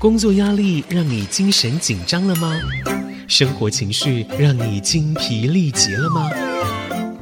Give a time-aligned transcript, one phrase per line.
[0.00, 2.58] 工作压力让你精神紧张了吗？
[3.28, 6.30] 生活情绪让你精疲力竭了吗？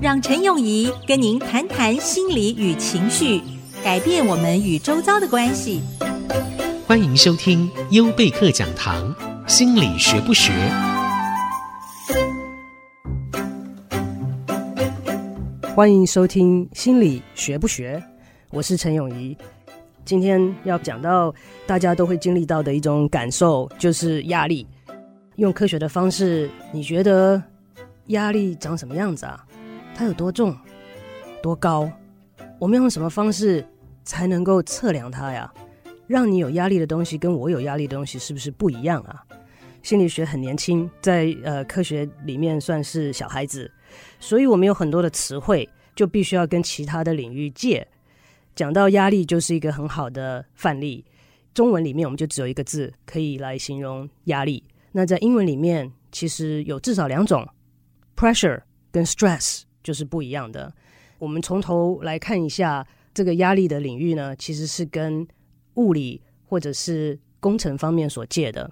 [0.01, 3.43] 让陈永仪跟您谈谈心理与情绪，
[3.83, 5.83] 改变我们与周遭的关系。
[6.87, 9.13] 欢迎收听优贝克讲堂，
[9.49, 10.53] 心理学不学？
[15.75, 18.01] 欢迎收听心理学不学？
[18.51, 19.37] 我是陈永仪。
[20.09, 21.35] 今天要讲到
[21.67, 24.67] 大家都会经历到的一种感受，就是压力。
[25.37, 27.43] 用科学的方式，你觉得
[28.07, 29.47] 压力长什么样子啊？
[29.95, 30.57] 它有多重、
[31.43, 31.91] 多高？
[32.59, 33.63] 我们用什么方式
[34.03, 35.53] 才能够测量它呀？
[36.07, 39.23] 让你有压力的东西跟我有压力的东西是不是不一样啊？
[39.83, 43.71] 心理学很年轻，在呃科学里面算是小孩子，
[44.19, 47.87] 所以我们有很多的词汇，就必须要跟其他的领域借。
[48.59, 51.05] 讲到压力，就是一个很好的范例。
[51.55, 54.65] 中文里面我们就只有一个字可以来形容压力。
[54.91, 57.47] 那在英文里面，其实有至少两种
[58.17, 60.75] ，pressure 跟 stress 就是不一样的。
[61.21, 65.25] 我们从头来看一下这个压力的领域呢，其实是跟
[65.75, 68.69] 物理或者是工程方面所借的。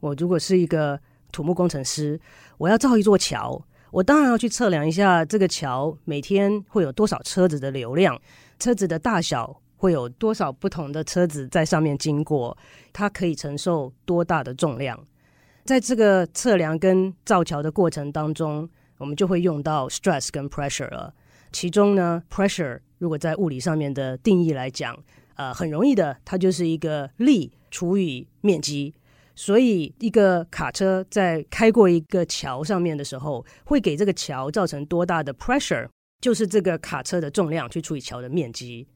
[0.00, 1.00] 我如果是一个
[1.32, 2.20] 土木工程师，
[2.58, 8.18] 我要造一座桥，我当然要去测量一下这个桥每天会有多少车子的流量。
[8.58, 12.56] 车子的大小会有多少不同的车子在上面经过？
[12.90, 14.98] 它可以承受多大的重量？
[15.64, 21.12] 在这个测量跟造桥的过程当中，我们就会用到 stress 跟 pressure 了。
[21.52, 24.98] 其中呢，pressure 如果在物理上面的定义来讲，
[25.34, 28.94] 呃，很容易的，它就是一个力除以面积。
[29.34, 35.88] 所以，一个卡车在开过一个桥上面的时候，会给这个桥造成多大的 pressure？
[36.20, 38.86] 就是这个卡车的重量去除以桥的面积，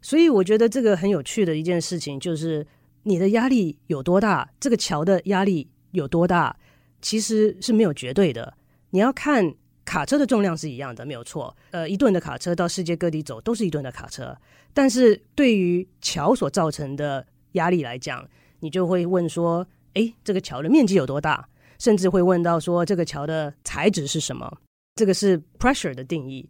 [0.00, 2.64] 所以我觉得这个很有趣的一件事情就是
[3.02, 6.56] 你的压力有多大，这个桥的压力有多大，
[7.02, 8.54] 其实是没有绝对的。
[8.90, 9.52] 你要看
[9.84, 11.56] 卡车的重量是一样的，没有错。
[11.72, 14.36] 呃，一吨的卡车到世界各地走都是一吨的卡车，
[14.72, 18.24] 但是对于桥所造成的压力来讲，
[18.60, 21.48] 你就会问说：诶，这个桥的面积有多大？
[21.78, 24.58] 甚至会问到说，这个桥的材质是什么？
[24.96, 26.48] 这个是 pressure 的定义。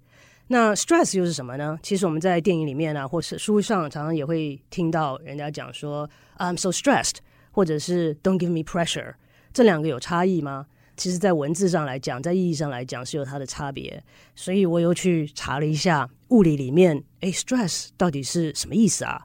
[0.49, 1.79] 那 stress 又是什么呢？
[1.83, 7.19] 其实我们在电影里面啊，或是书上，常常也会听到人家讲说 "I'm so stressed"，
[7.53, 9.15] 或者是 "Don't give me pressure"。
[9.53, 10.67] 这两个有差异吗？
[10.97, 14.03] 其实，在文字上来讲，在意义上来讲是有它的差别。
[14.35, 19.23] 所以我又去查了一下物理里面，哎，stress 到底是什么意思啊？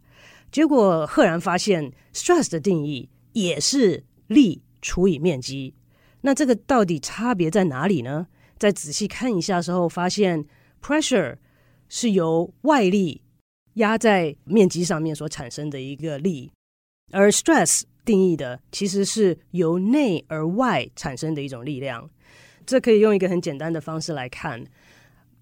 [0.56, 5.76] 结果赫然发现，stress 的定义也是力除以面积。
[6.22, 8.28] 那这个到底差别在哪里呢？
[8.58, 10.46] 再仔细看一下时候，发现。
[10.82, 11.36] Pressure
[11.90, 13.22] 是由外力
[13.74, 16.54] 压在面积上面所产生的一个力，
[17.12, 22.10] 而 stress 定义的其实是由内而外产生的一种力量。
[22.66, 24.64] 这可以用一个很简单的方式来看，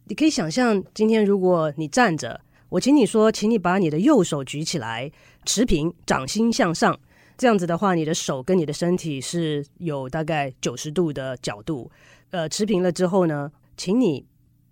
[0.05, 2.41] 你可以想象，今天如果你站着，
[2.73, 5.11] 我请你说，请你把你的右手举起来，
[5.45, 6.99] 持平，掌心向上，
[7.37, 11.91] 这样子的话，你的手跟你的身体是有大概九十度的角度。
[12.31, 14.25] 呃，持平了之后呢，请你。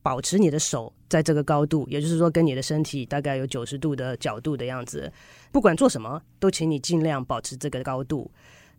[0.04, 5.14] 保持你的手在这个高度，也就是说，跟你的身体大概有九十度的角度的样子。
[5.52, 8.32] 不管做什么，都请你尽量保持这个高度。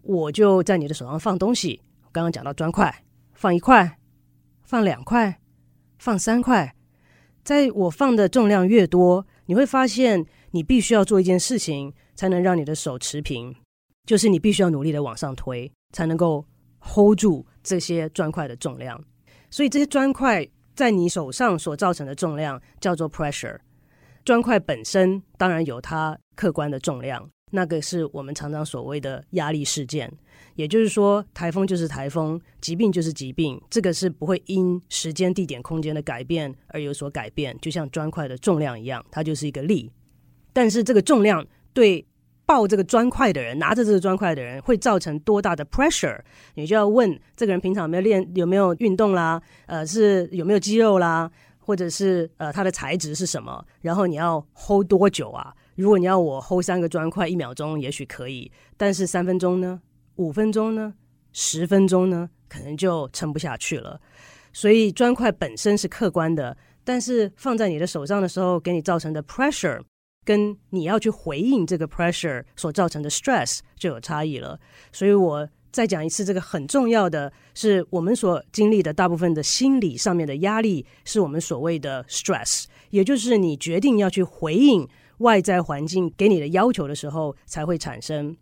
[0.03, 1.81] 我就在你的手上放东西。
[2.11, 4.01] 刚刚讲到砖块，放一块，
[4.65, 5.39] 放两块，
[6.01, 6.75] 放三块。
[7.43, 13.55] 在我放的重量越多，你会发现你必须要做一件事情，才能让你的手持平，
[14.07, 16.45] 就是你必须要努力的往上推，才能够
[16.81, 19.03] hold 住这些砖块的重量。
[19.51, 20.49] 所以这些砖块。
[20.75, 23.59] 在你手上所造成的重量叫做 pressure。
[24.25, 30.13] 砖块本身当然有它客观的重量，那个是我们常常所谓的压力事件。
[30.55, 37.57] 也就是说，台风就是台风，疾病就是疾病，这个是不会因时间、地点、空间的改变而有所改变。
[37.63, 39.91] 就像砖块的重量一样，它就是一个力。
[40.53, 42.05] 但是这个重量对
[42.45, 46.21] 抱这个砖块的人，拿着这个砖块的人，会造成多大的 pressure？
[46.55, 49.41] 你就要问这个人平常有没有练，有没有运动啦？
[49.65, 51.31] 呃，是有没有肌肉啦？
[51.59, 53.65] 或者是呃，他的材质是什么？
[53.81, 55.55] 然后你要 hold 多久啊？
[55.75, 59.81] 如果你要我 hold 三个砖块一秒钟，也许可以，但是三分钟呢？
[60.17, 60.95] 五分钟呢？
[61.33, 62.31] 十分钟呢？
[62.49, 64.01] 可能就撑不下去了。
[64.53, 69.81] 所以砖块本身是客观的，但是放在你的手上的时候，给你造成的 pressure。
[70.25, 74.57] 跟你要去回应这个 pressure 所造成的 stress 就有差异了，
[74.93, 84.89] 所以我再讲一次，这个很重要的是我们所经历的大部分的心理上面的压力，是我们所谓的 stress，也就是你决定要去回应
[85.23, 88.37] 外在环境给你的要求的时候才会产生。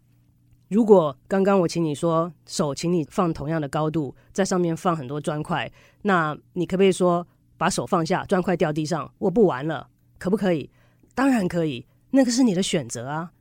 [0.69, 5.71] 如果刚刚我请你说手，请你放同样的高度，在上面放很多砖块，
[6.03, 9.88] 那你可不可以说把手放下，砖块掉地上，我不玩了，
[10.19, 10.71] 可不可以？
[11.15, 13.32] 当然可以，那个是你的选择啊。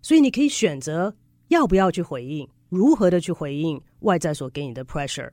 [0.00, 1.16] 所以你可以选择
[1.48, 5.30] 要不要去回应，如何的去回应外在所给你的 pressure。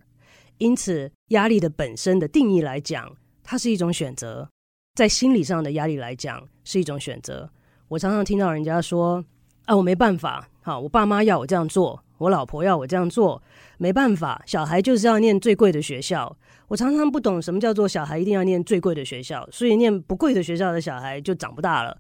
[0.58, 4.48] 因此，压力的本身的定义来讲，它是一种选择；
[4.96, 7.50] 在心理上的压力来讲，是一种选择。
[7.88, 9.24] 我常常听到人家说
[9.66, 13.42] ：“啊，我没办法。”好，我爸妈要我这样做，我老婆要我这样做，
[13.80, 16.38] 没办法，小孩就是要念最贵的学校。
[16.68, 21.98] 我常常不懂什么叫做小孩一定要念最贵的学校，所以念不贵的学校的小孩就长不大了。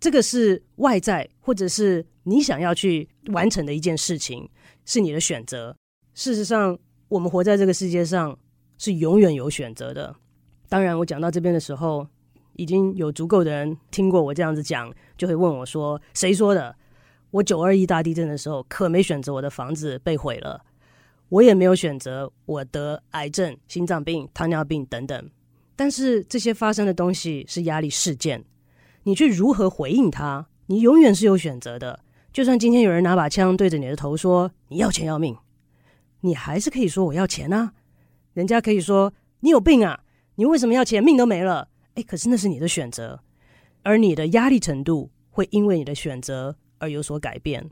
[0.00, 4.48] 这个是外在，或者是你想要去完成的一件事情，
[4.86, 5.76] 是你的选择。
[6.14, 6.76] 事实上，
[7.08, 8.36] 我们活在这个世界上
[8.78, 10.16] 是永远有选择的。
[10.70, 12.06] 当然，我讲到这边的时候，
[12.60, 16.76] 已经有足够的人听过我这样子讲，就会问我说：“谁说的？”
[17.32, 20.62] 我九二一大地震的时候，可没选择我的房子被毁了，
[21.30, 25.30] 我也没有选择我得癌症、心脏病、糖尿病等等。
[25.74, 28.44] 但是这些发生的东西是压力事件，
[29.04, 32.00] 你去如何回应它，你永远是有选择的。
[32.30, 35.34] 就算今天有人拿把枪对着你的头说你要钱要命，
[36.20, 37.72] 你还是可以说我要钱啊。
[38.34, 40.00] 人家可以说你有病啊，
[40.34, 41.02] 你为什么要钱？
[41.02, 41.68] 命都没了。
[41.94, 43.20] 诶，可是那是你的选择，
[43.82, 46.56] 而你的压力程度会因为你的选择。
[46.82, 47.62] 而有所改变，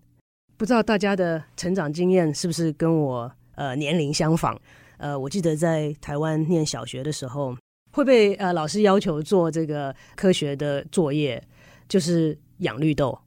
[0.59, 4.55] 不知道大家的成长经验是不是跟我呃年龄相仿？
[4.99, 7.57] 呃，我记得在台湾念小学的时候，
[7.93, 11.43] 会被呃老师要求做这个科学的作业，
[11.89, 13.19] 就是养绿豆。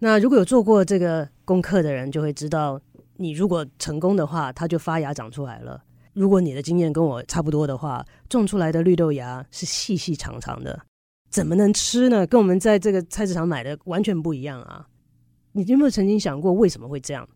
[0.00, 2.80] 那如果有做过这个功课的人，就会知道，
[3.14, 5.80] 你如果成功的话，它就发芽长出来了。
[6.12, 10.80] 如果你的经验跟我差不多的话，种出来的绿豆芽是细细长长的，
[11.30, 12.26] 怎么能吃呢？
[12.26, 14.86] 跟我们在这个菜市场买的完全不一样啊！
[15.52, 17.28] 你有没有曾经想过为什么会这样？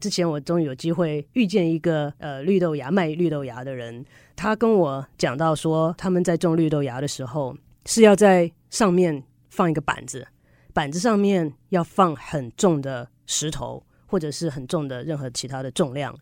[0.00, 4.04] 之前我终于有机会遇见一个呃绿豆芽卖绿豆芽的人，
[4.34, 7.54] 他跟我讲到说，他们在种绿豆芽的时候
[7.84, 10.26] 是要在上面放一个板子，
[10.72, 16.16] 板子上面要放很重的石头或者是很重的任何其他的重量，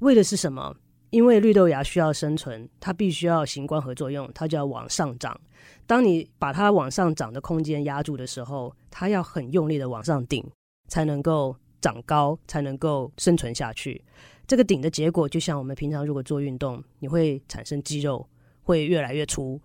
[0.00, 0.76] 为的是什么？
[1.12, 5.40] 因为绿豆芽需要生存，它必须要行光合作用，它就要往上长。
[5.86, 10.44] 当你把它往上长的空间压住的时候，它要很用力的往上顶。
[10.88, 14.04] 才能够长高，才能够生存下去。
[14.46, 18.28] 这个顶的结果，就像我们平常如果做运动，你会产生肌肉，
[18.64, 19.58] 会越来越粗。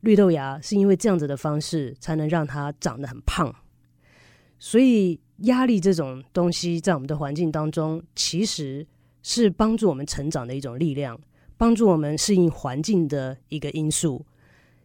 [0.00, 3.54] 绿豆芽是因为这样子的方式，才能让它长得很胖。
[4.58, 8.86] 所以，压力这种东西，在我们的环境当中，其实
[9.24, 11.18] 是帮助我们成长的一种力量，
[11.56, 14.24] 帮助我们适应环境的一个因素。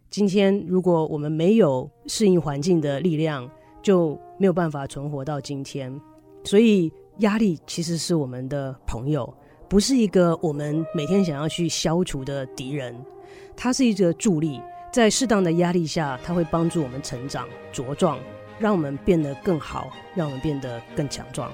[0.09, 3.47] 今天，如果我们没有适应环境的力量，
[3.83, 5.93] 就没有办法存活到今天，
[6.45, 9.31] 所以压力其实是我们的朋友，
[9.67, 12.95] 不是一个我们每天想要去消除的敌人。
[13.57, 18.17] 它是一个助力，在适当的压力下，它会帮助我们成长茁壮，
[18.57, 21.51] 让我们变得更好，让我们变得更强壮。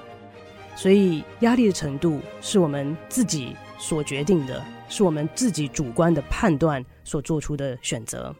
[0.76, 8.32] 所以压力的程度是我们自己所决定的，是我们自己主观的判断所做出的选择。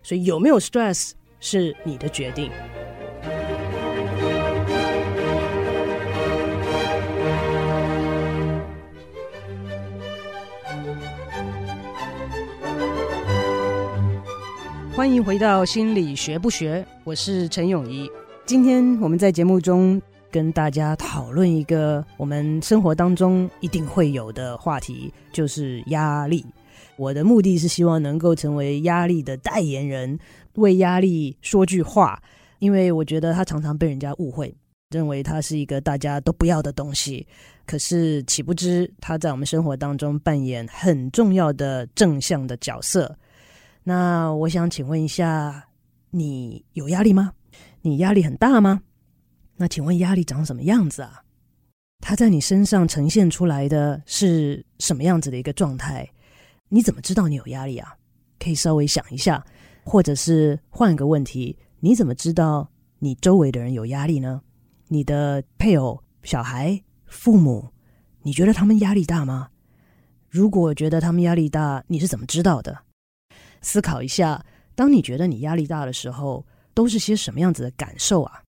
[0.00, 1.10] 所以有没有 stress
[1.40, 2.50] 是你的决定。
[14.94, 18.08] 欢迎回到心理学不学，我是陈永仪。
[18.46, 20.00] 今天我们在节目中
[20.30, 26.44] 跟大家讨论一个我们生活当中一定会有的话题，就是压力。
[26.96, 30.18] 我的目的是希望能够成为压力的代言人，
[30.54, 32.22] 为压力说句话，
[32.58, 34.54] 因为我觉得他常常被人家误会，
[34.90, 37.26] 认为他是一个大家都不要的东西。
[37.66, 43.16] 可是岂不知他在我们生活当中扮演很重要的正向的角色。
[43.82, 45.64] 那我想请问一下，
[46.10, 47.32] 你有压力吗？
[47.80, 48.82] 你压力很大吗？
[49.60, 51.22] 那请问压力长什么样子啊？
[52.00, 56.10] 它在你身上呈现出来的是什么样子的一个状态？
[56.70, 57.94] 你怎么知道你有压力啊？
[58.38, 59.44] 可以稍微想一下，
[59.84, 64.40] 或者是换一个问题，你怎么知道你周围的人有压力呢？
[64.88, 67.68] 你的配偶、小孩、父母，
[68.22, 69.50] 你觉得他们压力大吗？
[70.30, 72.78] 如果觉得他们压力大，你是怎么知道的？
[73.60, 74.42] 思考一下，
[74.74, 78.42] 当你觉得你压力大的时候，都是些什么样子的感受啊？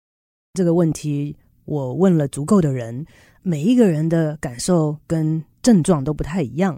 [0.53, 3.05] 这个问题我问了足够的人，
[3.41, 6.77] 每一个人的感受跟症状都不太一样，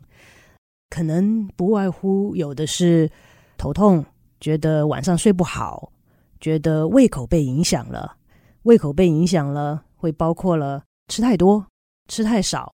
[0.91, 3.09] 可能不外乎有的是
[3.57, 4.05] 头痛，
[4.39, 5.91] 觉得晚上睡不好，
[6.39, 8.15] 觉得胃口被影响了，
[8.61, 11.65] 胃口被影响了会包括了吃太多，
[12.07, 12.71] 吃太少，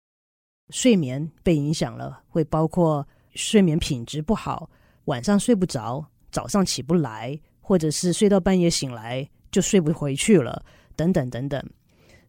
[0.71, 4.71] 睡眠被影响了，会包括睡眠品质不好，
[5.05, 10.65] 晚上睡不着，早上起不来，或者是睡到半夜醒来就睡不回去了，
[10.97, 11.63] 等等等等。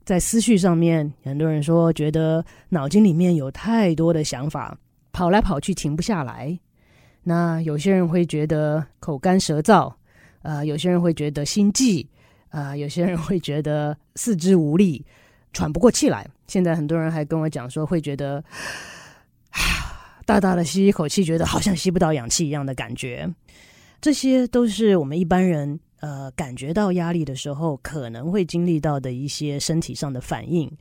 [0.04, 4.78] 在思绪上面，很多人说觉得脑筋里面有太多的想法，
[5.12, 6.58] 跑来跑去停不下来。
[7.24, 9.94] 那有些人会觉得口干舌燥，
[10.44, 12.08] 呃，有些人会觉得心悸，
[12.50, 15.06] 啊、有些人会觉得四肢无力，
[15.52, 16.26] 喘不过气来。
[16.48, 18.42] 现在很多人还跟我讲说，会觉得，
[20.26, 23.30] 大大的吸一口气，觉得好像吸不到氧气一样的感觉。
[24.00, 30.72] 这些都是我们一般人呃感觉到压力的时候可能会经历到的一些身体上的反应。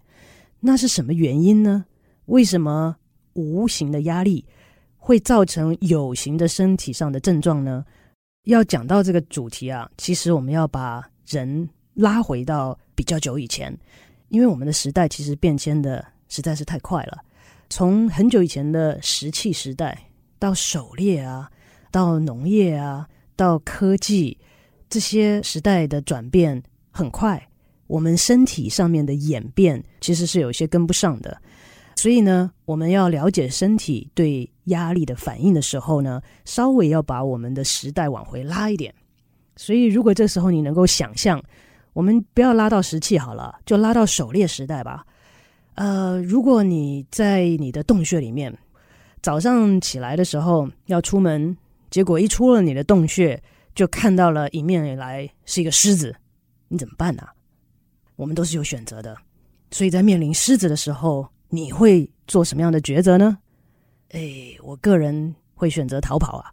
[0.61, 1.85] 那是什么原因呢？
[2.27, 2.97] 为什么
[3.35, 4.45] 无形的压力
[4.97, 7.85] 会造成有形的身体上的症状呢？
[8.45, 13.77] 要讲到这个主题啊，其实我们要把人拉回到比较久以前，
[14.29, 17.19] 因为我们的时代其实变迁的实在是太快了。
[17.69, 19.99] 从很久以前的石器时代
[20.39, 21.51] 到狩猎啊，
[21.91, 24.39] 到农业啊，到科技，
[24.89, 27.49] 这些时代的转变很快，
[27.87, 31.41] 我们身体上面的演变其实是有些跟不上的。
[31.97, 38.95] 所以呢，我们要了解身体对压力的反应的时候呢，稍微要把我们的时代往回拉一点。
[39.57, 41.43] 所以，如果这时候你能够想象，
[41.95, 45.07] 我们不要拉到石器好了，就拉到狩猎时代吧。
[45.77, 48.55] 呃，如果你在你的洞穴里面，
[49.23, 51.57] 早上起来的时候要出门，
[51.91, 53.43] 结果一出了你的洞穴，
[53.77, 56.13] 就看到了迎面而来是一个狮子，
[56.67, 57.23] 你怎么办呢？
[58.17, 59.17] 我们都是有选择的，
[59.71, 61.29] 所以在面临狮子的时候。
[61.49, 63.39] 你会做什么样的抉择呢？
[64.11, 66.51] 诶，我个人会选择逃跑啊。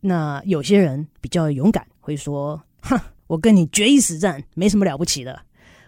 [0.00, 5.40] 那有些人比较勇敢，会说：“哼，我跟你决一死战，没什么了不起的。”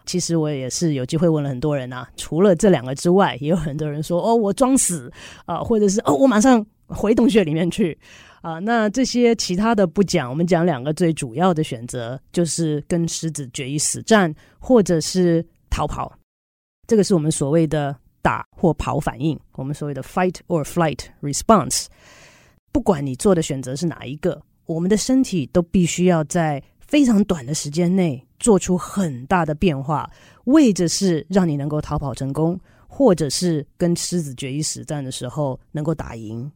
[0.07, 5.13] 其实我也是有机会问了很多人啊，除了这两个之外，也有很多人说：“哦，我装死
[5.45, 7.99] 啊，或者是哦，我马上回洞穴里面去
[8.43, 16.13] 啊。”那这些其他的不讲，我们讲两个最主要的选择，就是跟狮子决一死战，或者是逃跑。
[16.87, 17.97] 这个是我们所谓的。
[18.23, 21.87] 打或跑反应，我们所谓的 fight or flight response。
[22.71, 30.07] 不管你做的选择是哪一个，我们的身体都必须要在非常短的时间内做出很大的变化，
[30.45, 36.53] 为的是让你能够逃跑成功，或者是跟狮子决一死战的时候能够打赢。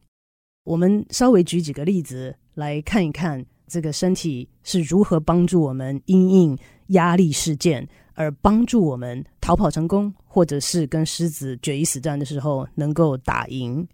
[0.65, 6.57] 我们稍微举几个例子来看一看，这个身体是如何帮助我们因应
[6.87, 7.87] 压力事件。
[8.17, 13.85] 而帮助我们逃跑成功，或者是跟狮子决一死战的时候能够打赢。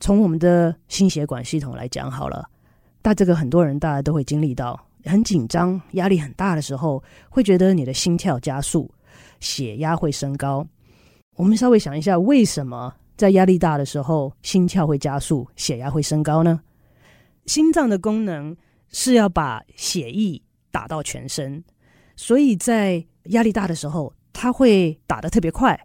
[0.00, 2.46] 从我们的心血管系统来讲好了，
[3.00, 8.90] 但这个很多人大家都会经历到很紧张、压力很大的时候，会觉得你的心跳加速，
[9.40, 10.66] 血压会升高。
[11.36, 16.60] 我们稍微想一下，为什么在压力大的时候心跳会加速、血压会升高呢？
[17.46, 18.56] 心脏的功能
[18.88, 21.62] 是要把血液打到全身，
[22.16, 25.80] 所以在压力大的时候，它会打得特别快，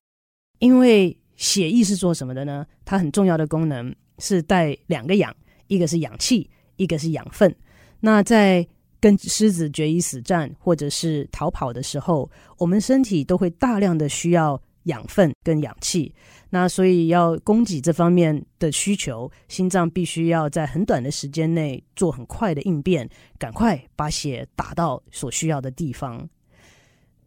[0.57, 2.65] 因为血液是做什么的呢？
[2.83, 5.31] 它很重要的功能是带两个氧，
[5.67, 7.55] 一个是氧气，一个是养分。
[7.99, 8.67] 那在
[8.99, 12.27] 跟狮子决一死战或者是逃跑的时候，
[12.57, 16.11] 我们身体都会大量的需要养分跟氧气。
[16.49, 26.27] 那所以要供给这方面的需求，心脏必须要在很短的时间内做很快的应变，赶快把血打到所需要的地方。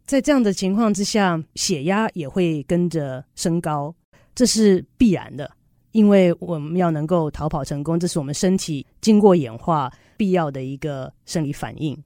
[0.07, 3.95] 在这样的情况之下，血压也会跟着升高，
[4.35, 5.50] 这是必然的，
[5.93, 11.97] 因为我们要能够逃跑成功，这是我们身体经过演化必要的一个生理反应。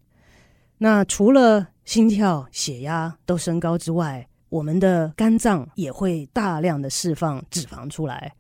[0.77, 8.33] 那除了心跳、血压都升高之外，我们的肝脏也会大量的释放脂肪出来。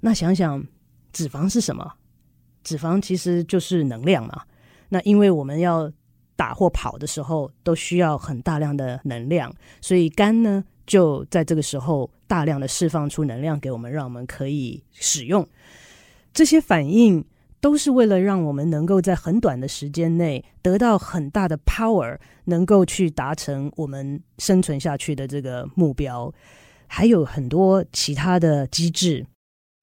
[0.00, 0.60] 那想想，
[1.12, 1.88] 脂肪是什么？
[2.64, 4.42] 脂肪其实就是能量嘛。
[4.88, 5.88] 那因为我们要
[6.34, 15.46] 打或跑的时候都需要很大量的能量，所以肝呢就在这个时候大量的释放出能量给我们，让我们可以使用。
[16.34, 17.24] 这些反应
[17.60, 26.32] 都是为了让我们能够在很短的时间内得到很大的 power，能够去达成我们生存下去的这个目标。
[26.86, 29.26] 还有很多其他的机制，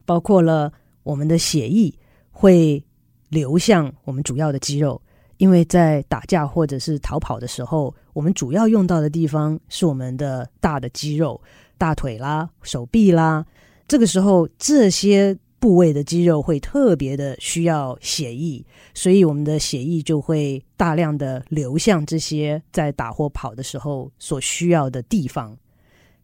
[0.06, 0.72] 包括了
[1.04, 1.94] 我们的血液
[2.32, 2.82] 会
[3.30, 5.02] 流向我们主要的肌肉。
[5.38, 11.42] 因为在打架或者是逃跑的时候，我们主要用到的地方是我们的大的肌肉，
[11.78, 13.46] 大腿啦、手臂啦。
[13.86, 18.62] 这个时候，这些部位的肌肉会特别的需要血液，
[18.94, 25.58] 所以我们的血液就会大量的流向这些在打或跑的时候所需要的地方。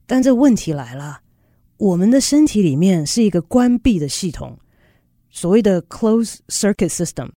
[0.05, 1.21] 但这问题来了，
[1.77, 4.59] 我们的身体里面是一个关闭的系统，
[5.29, 7.29] 所谓的 closed circuit system。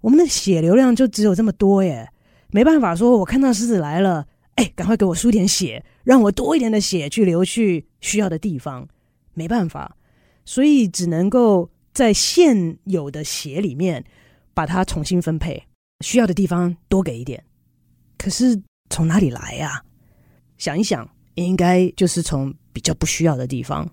[0.00, 2.08] 我们的血流量就只有这么多耶，
[2.52, 4.24] 没办法说，我看到狮子来了，
[4.54, 8.86] 哎，赶快给我输点血，让我多一点的血去流去需要的地方，
[9.34, 9.96] 没办法，
[10.48, 14.02] 所以只能够在现有的血里面
[14.54, 15.62] 把它重新分配，
[16.00, 17.44] 需要的地方多给一点。
[18.16, 19.84] 可是从哪里来呀？
[20.56, 23.86] 想一想，应该就是从比较不需要的地方，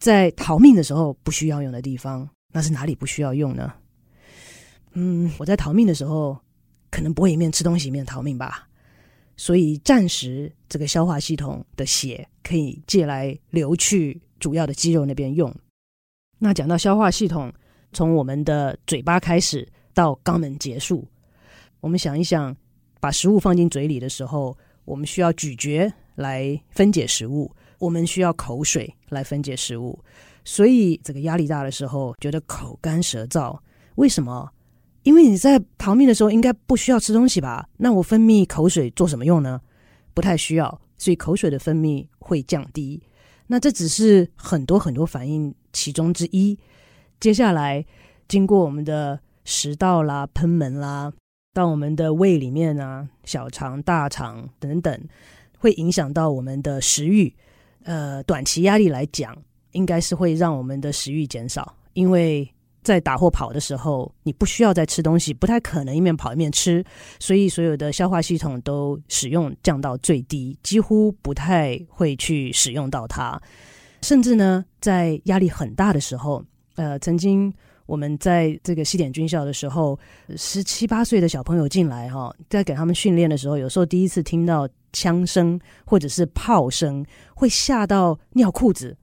[0.00, 3.72] 在逃命的时候不需要用的地方，那是哪里不需要用呢？
[4.94, 6.36] 嗯，我在逃命的时候，
[6.90, 8.68] 可能不会一面吃东西一面逃命吧，
[9.36, 15.54] 所以暂时这个消化系统的血可以借来流去主要的肌肉那边用。
[16.44, 17.52] 那讲到消化系统，
[17.92, 21.06] 从我们的嘴巴开始到肛门结束，
[21.78, 22.52] 我们想一想，
[22.98, 29.96] 把食物放进嘴里的时候，我们需要咀嚼来分解食物，我们需要口水来分解食物，
[30.44, 33.56] 所以这个压力大的时候，觉得口干舌燥，
[33.94, 34.50] 为什么？
[35.04, 37.68] 因为你在逃命的时候应该不需要吃东西吧？
[37.76, 39.60] 那我分泌口水做什么用呢？
[40.12, 43.00] 不太需要，所以口水的分泌会降低。
[43.52, 46.58] 那这只是很多很多反应其中之一。
[47.20, 47.84] 接下来
[48.26, 51.12] 经过我们的食道啦、喷门啦，
[51.52, 54.98] 到我们的胃里面啊、小肠、大肠等等，
[55.58, 57.30] 会影响到我们的食欲。
[57.82, 59.36] 呃，短期压力来讲，
[59.72, 62.50] 应该是会让我们的食欲减少，因为。
[62.82, 66.84] 在打或跑的时候，你不需要再吃东西，不太可能一面跑一面吃，
[67.18, 73.40] 所以所有的消化系统都使用降到最低，几乎不太会去使用到它。
[74.02, 77.52] 甚至呢，在压力很大的时候，呃，曾经
[77.86, 79.98] 我们在这个西点军校的时候，
[80.36, 88.96] 十七八岁的小朋友进来哈，在给他们训练的时候，有时候第一次听到枪声或者是炮声，会吓到尿裤子。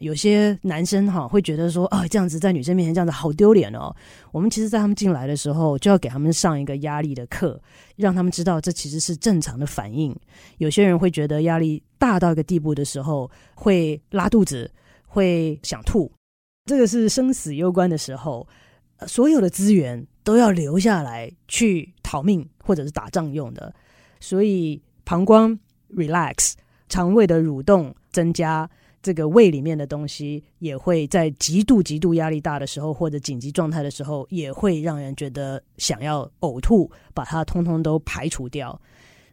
[0.00, 3.94] 有些男生哈会觉得说，啊，这样子在女生面前这样子好丢脸哦。
[4.32, 7.60] 我们其实，在他们进来的时候，就要给他们上一个压力的课，
[7.96, 10.18] 让他们知道这其实是正常的反应。
[10.56, 14.70] 有些人会觉得压力大到一个地步的时候，会拉肚子，
[15.06, 16.10] 会想吐，
[16.64, 18.48] 这个是生死攸关的时候，
[19.06, 23.72] 所有的资源都要留下来去逃命或者是打仗用的。
[24.18, 25.58] 所以膀胱
[25.94, 26.54] relax，
[26.88, 28.68] 肠胃的蠕动增加。
[29.02, 38.78] 这个胃里面的东西也会在极度极度压力大的时候，或者紧急状态的时候，也会让人觉得想要呕吐，把它通通都排除掉。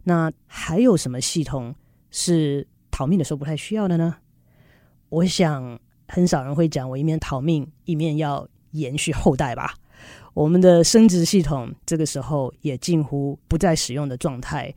[0.04, 1.76] 那还有什么系统
[2.12, 4.16] 是逃命的时候不太需要的呢？
[5.10, 5.78] 我想
[6.08, 9.74] 很少人会讲，我一面逃命，一面要延续后代吧。
[10.34, 14.74] 我们的生殖系统这个时候也近乎不再使用的状态。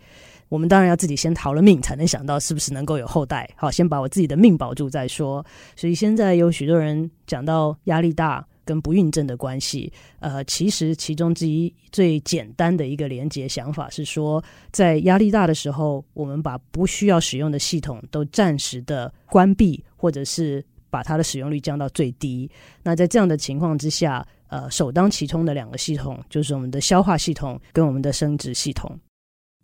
[0.51, 3.49] 我们当然要自己先逃了命，才能想到是不是能够有后代。
[3.57, 5.43] 好，先把我自己的命保住再说。
[5.77, 22.51] 所以现在有许多人讲到压力大跟不孕症的关系，呃，其实其中之一最简单的一个连结想法是说，在压力大的时候，我们把不需要使用的系统都暂时的关闭，或者是把它的使用率降到最低。
[22.83, 28.99] 那在这样的情况之下，呃，首当其冲的两个系统就是我们的消化系统跟我们的生殖系统。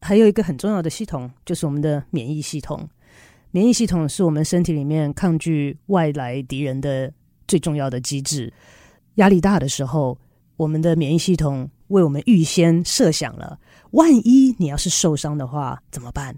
[0.00, 2.88] 还有一个很重要的系统，就是我们的免疫系统。
[3.50, 7.12] 免疫系统是我们身体里面抗拒外来敌人的
[7.48, 8.52] 最重要的机制。
[9.14, 10.18] 压力大的时候，
[10.56, 13.58] 我们的免疫系统为我们预先设想了：
[13.92, 16.36] 万一你要是受伤的话，怎么办？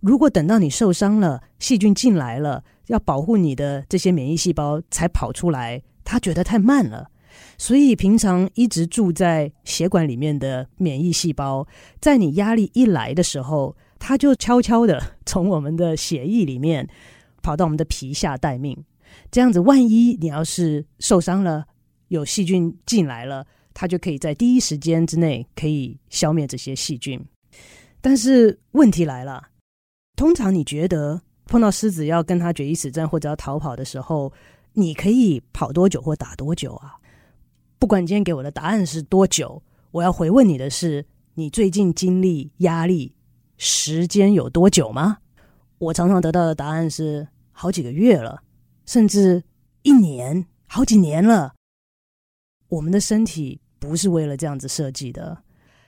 [0.00, 7.10] 如果等到你受伤了，细菌进来了，要保护你的这些免疫细胞才跑出来，他觉得太慢了。
[7.56, 11.66] 所以，平常一直住在血管里面的免疫细胞，
[12.00, 16.88] 在你压力一来的时候，它就悄悄的 从我们的血液里面
[17.42, 18.76] 跑到我们的皮下待命。
[19.30, 21.64] 这样子，万一你要是受伤了，
[22.08, 27.20] 有细菌进来了，它就可以在第一时间之内可以消灭这些细菌。
[28.00, 29.42] 但是问题来了，
[30.14, 34.32] 通常你觉得碰到狮子要跟它决一死战或者要逃跑的时候，
[34.74, 36.94] 你可以跑多久或打多久啊？
[37.78, 39.62] 不管今天给我的答案是多久，
[39.92, 43.14] 我要回问你的是：你最近经历压力
[43.56, 45.18] 时间有多久吗？
[45.78, 48.42] 我常常得到的答案是好几个月了，
[48.84, 49.42] 甚至
[49.82, 51.54] 一年、好几年了。
[52.68, 55.38] 我们的身体不是为了这样子设计的，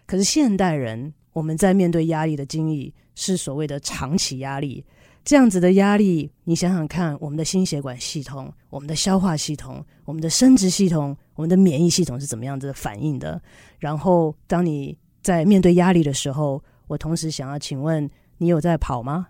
[0.06, 4.84] 可是现代人我们在面对压力的经历是所谓的长期压力。
[5.24, 13.40] 这样子的压力，你想想看，我们的心血管系统、我们的消化系统、我们的生殖系统、我们的免疫系统是怎么样子的反应的？
[13.78, 19.28] 然后，当你在面对压力的时候，我同时想要请问，你有在跑吗？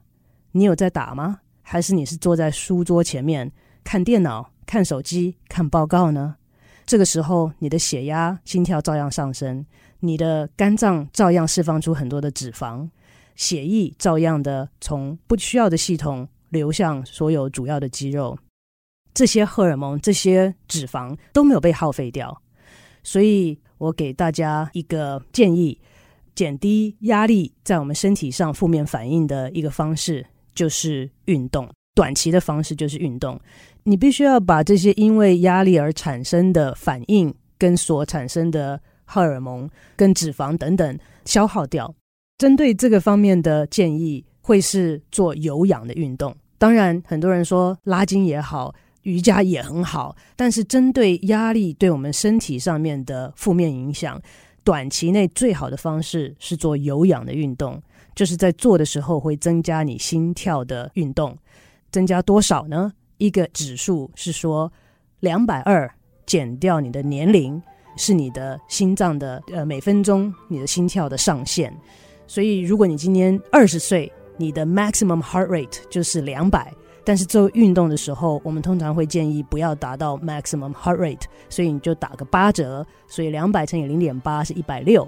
[0.53, 1.41] 你有在打吗？
[1.63, 3.51] 还是你是坐在书桌前面
[3.85, 6.37] 看电脑、看手机、看报告呢？
[6.87, 9.65] 这个时候，你的血压、心跳照样上升，
[10.01, 12.89] 你的肝脏照样释放出很多的脂肪，
[13.41, 18.39] 血液照样的从不需要的系统流向所有主要的肌肉，
[19.15, 22.43] 这些荷尔蒙、这些脂肪都没有被耗费掉。
[23.03, 25.81] 所以我给大家一个建议：
[26.35, 31.67] 减低压力在我们身体上负面反应的一个方式，就是运动。
[31.95, 33.41] 短期的方式就是运动。
[33.85, 41.95] 你必须要把这些因为压力而产生的反应跟所产生的荷尔蒙跟脂肪等等消耗掉。
[42.41, 46.35] 针对这个方面的建议，会是做有氧的运动。
[46.57, 54.19] 当然，很多人说拉筋也好，瑜伽也很好，但是针对压力对我们身体上面的负面影响，
[54.65, 57.79] 短期内最好的方式是做有氧的运动，
[58.15, 61.37] 就是在做的时候会增加你心跳的运动。
[61.91, 62.91] 增加多少呢？
[63.19, 64.73] 一个指数是说，
[65.19, 65.93] 两百二
[66.25, 67.63] 减掉你的年龄，
[67.99, 71.71] 是你的心脏的呃每分钟你的心跳的上限。
[72.31, 76.73] 所以，如果你今年二十岁，你的 maximum heart rate 就是两百。
[77.03, 82.87] 但是做运动的时候，我们通常会建议不要达到 maximum heart rate，所以你就打个八折。
[83.09, 85.05] 所以两百乘以零点八是一百六。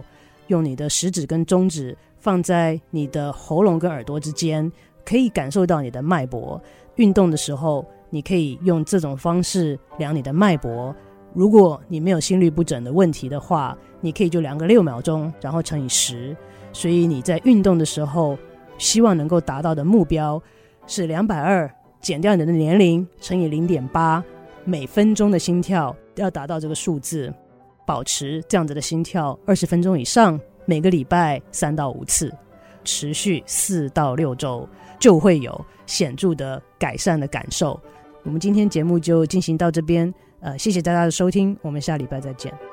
[0.49, 4.69] 用你的食指跟中指放在你的喉咙跟耳朵之间。
[5.05, 6.61] 可以感受到你的脉搏。
[6.97, 10.93] 运动的时候，你可以用这种方式量你的脉搏。
[11.35, 16.37] 如果你没有心律不整的问题的话，你可以就量个六秒钟，然后乘以十。
[16.73, 18.39] 所以你在运动的时候，
[18.79, 20.43] 希望能够达到的目标
[20.87, 24.23] 是两百二减掉你的年龄乘以零点八，
[24.65, 27.33] 每分钟的心跳要达到这个数字，
[27.87, 32.33] 保持这样子的心跳二十分钟以上，每个礼拜三到五次，
[32.85, 34.69] 持续四到六周。
[34.99, 37.77] 就会有显著的改善的感受。
[38.23, 42.72] 我们今天节目就进行到这边，呃，谢谢大家的收听，我们下礼拜再见。